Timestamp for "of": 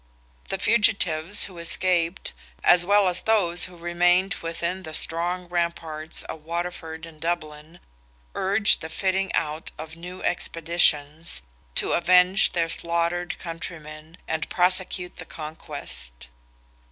6.23-6.43, 9.77-9.95